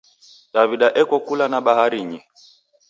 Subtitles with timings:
[0.53, 2.19] Daw'ida eko kula na baharinyi.